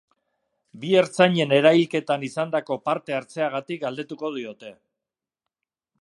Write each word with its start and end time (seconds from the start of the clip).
Bi 0.85 0.93
ertzainen 1.01 1.53
erailketan 1.57 2.25
izandako 2.29 2.79
parte-hartzeagatik 2.89 3.85
galdetuko 3.87 4.33
diote. 4.39 4.77